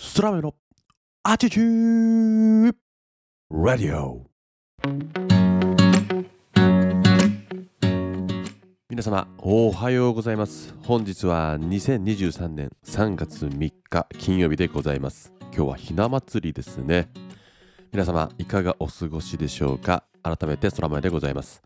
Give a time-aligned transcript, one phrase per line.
[0.00, 0.54] スラメの
[1.24, 2.72] アティチュー
[3.50, 4.30] ラディオ
[8.88, 10.72] 皆様おはようございます。
[10.84, 15.32] 本日は2023年3月3日金曜日でございます。
[15.52, 17.10] 今日はひな祭りですね。
[17.90, 20.04] 皆様いかがお過ごしでしょうか？
[20.22, 21.60] 改めて空豆でございます。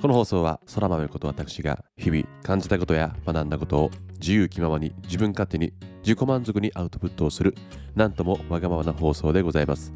[0.00, 5.72] この放送は空豆こと私が日々感じたことや学んだことを自由気ままに自分勝手に
[6.02, 7.54] 自己満足にアウトプットをする
[7.94, 9.92] なんともわがままな放送でございます。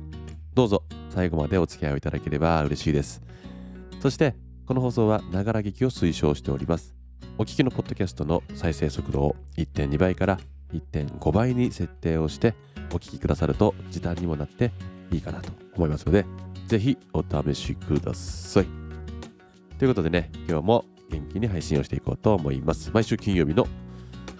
[0.55, 3.23] どうぞ最後までお付き合いをいただければ嬉しいです。
[4.01, 4.35] そして
[4.67, 6.95] この放送はながら劇を推奨しております。
[7.39, 10.39] お聞きのポッドキャストの再生速度を1.2倍から
[10.73, 12.55] 1.5倍に設定をして
[12.93, 14.73] お聞きくださると時短にもなって
[15.11, 16.25] いいかなと思いますので
[16.67, 18.67] ぜひお試しください。
[19.81, 22.91] ということでね、今日も元気に配信をしていこうと思います。
[22.93, 23.67] 毎週金曜日の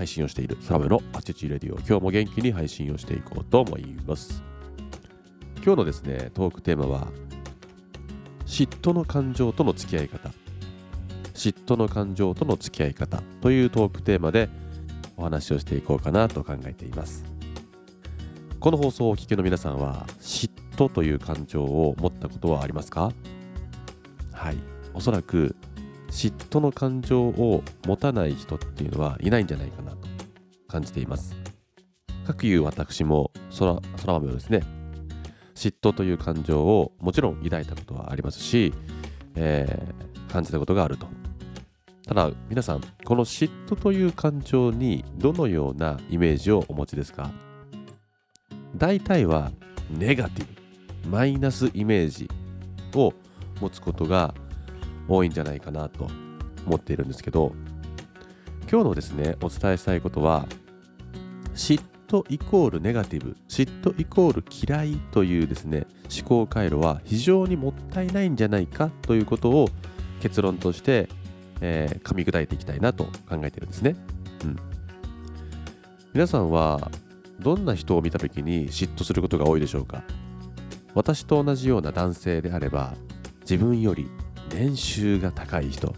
[0.01, 4.43] 配信をしている空部のアチチレディオ、今日も元気に配信をしていこうと思います。
[5.57, 7.09] 今日のですね、トークテーマは、
[8.47, 10.31] 嫉妬の感情との付き合い方。
[11.35, 14.49] 嫉妬の感情との付き合い方というトークテーマで
[15.19, 17.23] お話をしていこうかなと考えています。
[18.59, 23.13] この放送をお聞きの皆さんは、嫉妬という感情を持ったことはありますか？
[24.33, 24.57] はい。
[24.95, 25.57] おそらく
[26.11, 30.09] 嫉妬の感情を持たない人っていうのはいないんじゃないかなと
[30.69, 31.35] 感じています。
[32.27, 34.63] かくいう私も空空豆をですね、
[35.55, 38.73] 嫉妬という感情をもちろん抱いたことはありますし、
[39.35, 41.07] えー、感じたことがあると。
[42.07, 47.31] ただ皆さん、この嫉妬という感情にどのようなイメージをお持ちですか？
[48.77, 49.53] 大体は
[49.91, 50.47] ネガティ
[51.05, 52.29] ブ、マイナスイメージ
[52.95, 53.13] を
[53.61, 54.35] 持つことが
[55.11, 56.09] 多いんじゃないかなと
[56.67, 57.53] 思っているんですけど
[58.71, 60.47] 今日のですねお伝えしたいことは
[61.55, 69.69] 嫉妬イコールネガティブ嫉妬イコール嫌いというですね思考回路は非常にもったいないんじゃないかということを
[70.21, 71.09] 結論として、
[71.61, 73.97] えー、噛み砕いていきたいなと考えてるんですね、
[74.45, 74.57] うん、
[76.15, 76.91] 皆さんは
[77.39, 80.05] どんな人を見た時に嫉妬することが多いでしょうか？
[80.95, 82.95] 私と同じような男性であれば
[83.43, 84.11] 自分より
[84.51, 85.95] 年収が高い人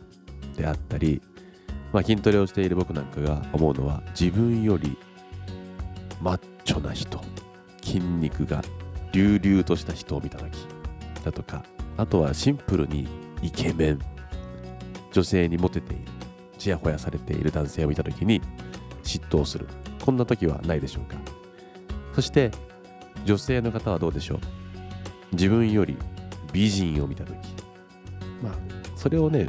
[0.57, 1.23] であったり、
[1.93, 4.97] まあ、筋トレをしている僕なんかが思うのは自分より
[6.21, 7.21] マッチョな人
[7.83, 8.63] 筋肉が
[9.13, 10.67] 隆々とした人を見た時
[11.25, 11.65] だとか
[11.97, 13.09] あとはシンプルに
[13.43, 13.99] イケメン
[15.13, 16.13] 女性にモテている
[16.63, 18.41] ちやほやされている男性を見た時に
[19.03, 19.67] 嫉妬する。
[20.05, 21.17] こんな時はないでしょうか。
[22.15, 22.53] そして
[23.25, 24.39] 女性の方はどうでしょう。
[25.33, 25.97] 自分より
[26.53, 27.37] 美人を見た時、
[29.03, 29.49] それをね、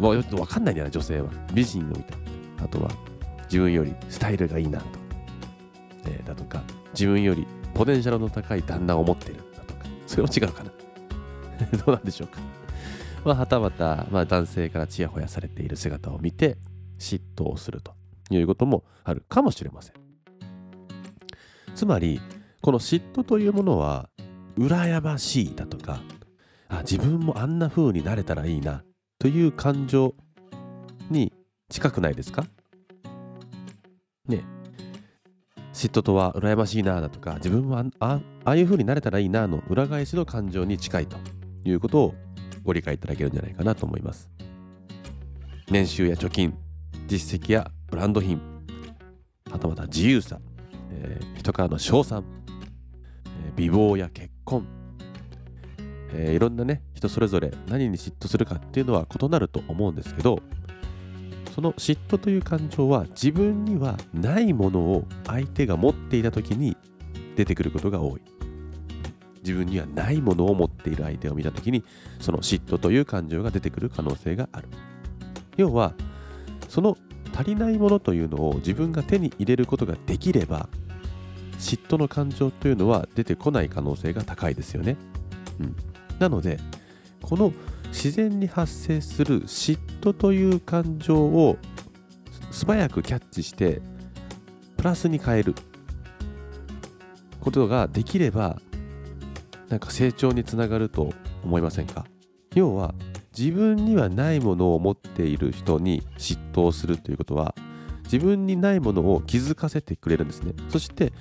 [0.00, 1.30] わかんないんだよな、女性は。
[1.54, 2.16] 美人を見た。
[2.64, 2.90] あとは、
[3.44, 4.86] 自分よりスタイルがいいなと。
[6.06, 6.64] えー、だとか、
[6.94, 10.72] 自分よりポテンシャルの高い旦那を持ってるだとか、それは違うかな。
[11.78, 12.40] どうなんでしょうか。
[13.24, 16.58] まあ、はたまた、まあ、男性からちやほやされている姿を見て、
[16.98, 17.94] 嫉妬をすると
[18.30, 19.94] いうこともあるかもしれません。
[21.76, 22.20] つまり、
[22.62, 24.08] この嫉妬というものは、
[24.58, 26.00] 羨ましいだとか、
[26.72, 28.82] あ自分もあんな風になれたらいいな
[29.18, 30.14] という感情
[31.10, 31.32] に
[31.68, 32.46] 近くないですか？
[34.26, 34.42] ね
[35.74, 41.16] 嫉妬とは羨ましいなだとか自分もあああいう風になれたらいいなの裏返しの感情に近いと
[41.64, 42.14] いうことを
[42.62, 44.30] ご理解いただけるんじゃないかなと思います。
[45.70, 46.54] 年収や貯金
[47.06, 48.40] 実績やブランド品
[49.50, 50.38] はたまた自由さ、
[50.90, 52.24] えー、人からの称賛、
[53.46, 54.66] えー、美貌や結婚
[56.14, 60.40] えー、いろんなね人それぞれ何に嫉妬するかっていうのは異なると思うんですけど
[61.54, 66.76] その嫉妬という感情は自分にはないものを相手が持っていた時に
[67.36, 68.20] 出てくることが多い。
[69.42, 71.82] 自分にはないものを持っている相手を見た時に
[72.20, 74.68] その嫉妬という感情が出てくる可能性がある。
[75.56, 75.94] 要は
[76.68, 76.96] その
[77.34, 80.68] 足りないものというのを自分が手に入れることができれば
[81.58, 84.96] 嫉妬の感情というのは出てこない可能性が高いですよね。
[85.60, 85.76] うん、
[86.18, 86.58] なので
[87.20, 87.52] この
[87.88, 91.58] 自然に発生する嫉妬という感情を
[92.50, 93.80] 素早くキャッチして
[94.76, 95.54] プラスに変える。
[97.40, 98.60] ことができれば
[99.68, 101.12] なんか成長につながると
[101.42, 102.06] 思いませんか？
[102.54, 102.94] 要は
[103.36, 107.56] 自分にはないものを持っている人に嫉妬をするということは
[108.04, 110.52] 自分にないものを気づかせてくれるんですね。
[110.68, 111.12] そして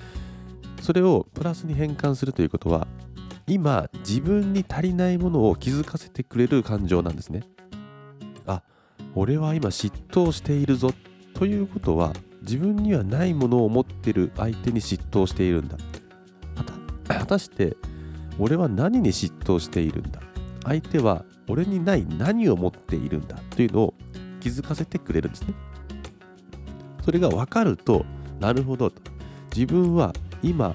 [0.79, 2.85] それをプラスに変換するということは
[3.51, 7.41] 今自分に足りないものを気づかせてくれる感情なんですね。
[8.47, 8.63] あ
[9.13, 10.91] 俺は今嫉妬しているぞ
[11.33, 12.13] ということは
[12.43, 15.75] 自分にはないものを持ってる相手に嫉妬しているんだ。
[17.09, 17.75] 果たして
[18.39, 20.21] 俺は何に嫉妬しているんだ。
[20.63, 23.93] 相手は俺にない何を持っているんだというのを
[24.39, 25.53] 気づかせてくれるんですね。
[27.03, 28.05] それが分かると
[28.39, 29.01] なるほどと。
[29.53, 30.73] 自分は今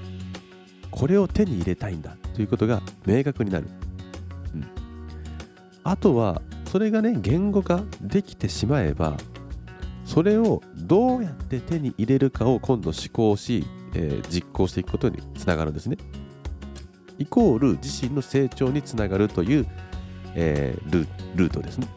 [0.91, 2.19] これを手に入れたいんだ。
[2.37, 3.67] ということが明確になる、
[4.55, 4.67] うん、
[5.83, 9.17] あとはそれがね言語化できてしまえば
[10.05, 15.97] それをどうやって手に入れるかを今度思考し、えー、実行していくことにつながるんですね。
[17.19, 19.67] イコール自身の成長につながるという、
[20.35, 21.89] えー、ルルートですね。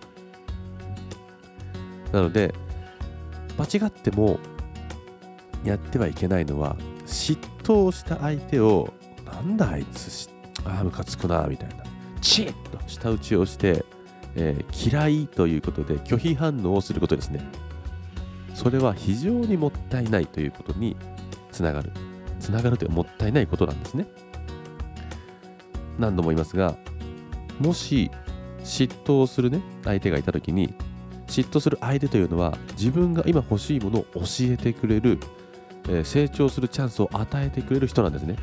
[2.13, 2.53] なので
[3.57, 4.39] 間違っても
[5.65, 8.93] やってはいけないのは嫉妬した相手を
[9.41, 10.29] なんだあいつ
[10.65, 11.83] ああムカつくなみたいな。
[12.21, 13.85] チッと舌打ちをして、
[14.35, 17.41] えー、嫌いということで拒否反応をすることですね。
[18.53, 20.97] それは非常にもったいないということに
[21.51, 21.91] つながる。
[22.39, 24.07] つながるというもったいないことなんですね。
[25.97, 26.77] 何度も言いますが
[27.59, 28.09] もし
[28.63, 30.73] 嫉妬をするね相手がいた時に
[31.27, 35.19] 嫉妬する相手というのは自分が今欲しいものを教えてくれる、
[35.87, 38.37] えー、成長するチャンスを与えてくれる人なんですね。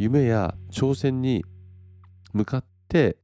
[0.00, 1.44] 夢や挑戦に
[2.32, 3.18] 向かって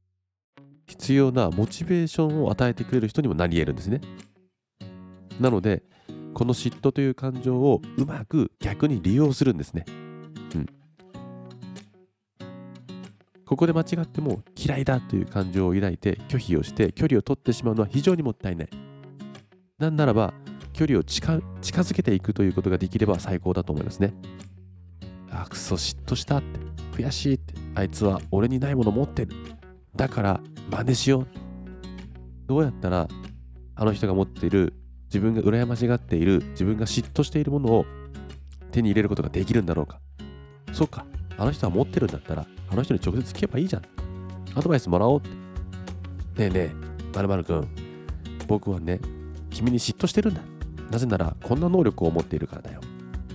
[0.85, 3.99] 必要なモチベーションを与えてくれる人にもなり得るんですね
[5.39, 5.81] なので
[6.35, 9.85] この嫉妬という感情をうまく逆に利用するんですね
[10.53, 10.65] うん
[13.47, 18.69] ここで間違っても嫌いだという感情を抱いて拒否をして距離を取ってしまうのは非常にもったいない。
[19.79, 20.33] なんならば
[20.73, 24.13] 距離を近近づけていくということができれば最高だと思いますね。
[25.31, 26.59] あ、くそ嫉妬したって。
[26.95, 27.53] 悔しいって。
[27.75, 29.35] あいつは俺にないもの持ってる。
[29.95, 30.41] だから
[30.71, 31.27] 真似しよう。
[32.47, 33.07] どうやったら
[33.75, 34.73] あの人が持っている
[35.05, 37.85] 自分が羨ましがっている自分が嫉妬しているものを
[38.71, 39.99] 手に入れることができるんだろうか。
[40.73, 41.05] そうか。
[41.37, 43.83] あの人は持ってるんだったらあの人に直接聞けばいいじゃん。
[44.55, 45.29] アドバイスもらおうって。
[45.29, 46.71] ねえねえ、
[47.15, 47.67] まるまるくん、
[48.47, 48.99] 僕はね、
[49.49, 50.41] 君に嫉妬してるんだ。
[50.91, 52.81] なぜなら、こんな能力を持っているからだよ。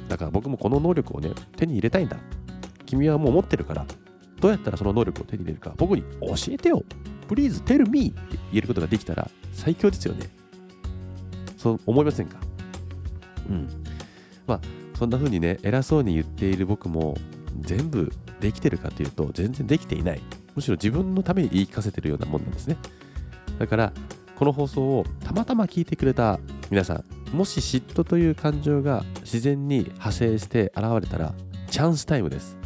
[0.09, 2.17] だから僕もこの能力をね、手に入れたいんだ。
[2.87, 3.87] 君はもう持ってるから、
[4.41, 6.83] どうやったらその能力を手に入れるか、僕に教えてよ。
[7.29, 10.29] Please tell me って言えることができたら最強ですよね。
[11.57, 12.39] そう思いませんか？
[13.49, 13.69] うん。
[14.47, 14.61] まあ、
[14.99, 17.17] そんな風にね、偉そうに言っている僕も、
[17.61, 18.11] 全部
[18.41, 20.21] できてるかというと全然できていない
[20.57, 22.79] むしろ自分のために言い聞かせてるようなもんなんですね
[23.59, 23.93] だから
[24.37, 26.41] この放送をたまたま聞いてくれた
[26.71, 31.35] 皆さんもし嫉妬という感情が自然に派生して現れたら
[31.71, 32.59] チャンスタイムです。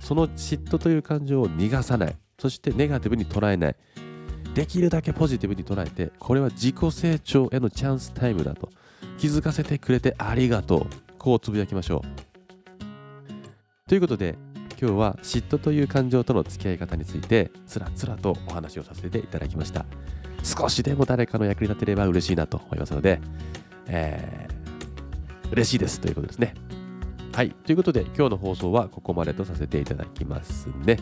[0.00, 2.16] その嫉妬という感情を逃がさない。
[2.38, 3.76] そしてネガティブに捉えない。
[4.54, 8.70] できるだけポジティブに捉えてこれは自己成長へのチャンスタイムだと。
[9.18, 10.86] 気づかせてくれてありがとう。
[11.18, 13.88] こうつぶやきましょう。
[13.88, 14.36] ということで
[14.80, 19.84] 今日は嫉妬という感情との付き合い方についてつらつらとお話をさせていただきました。
[20.42, 23.20] 少しでも誰かの役に立てれば嬉しいなと思いますので、
[23.88, 26.54] えー、嬉しいですということですね
[27.32, 30.98] はいということで今日の放送はここまでとさせていただきますね、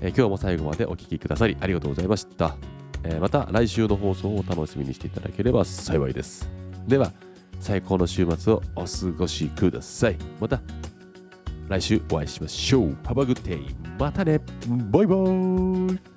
[0.00, 2.56] えー、今日も最後までお聴きくださりありがとうございました、
[3.02, 6.48] えー、また来週の放送をお楽しみにしていただければ幸いです
[6.86, 7.12] では
[7.58, 10.60] 最高の週末をお過ごしくださいまた
[11.68, 12.96] 来週お会いしましょう。
[13.04, 13.74] Have a good day.
[13.98, 14.40] またね。
[14.90, 16.15] バイバーイ。